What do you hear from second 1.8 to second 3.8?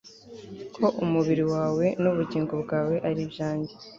n'ubugingo bwawe ari ibyanjye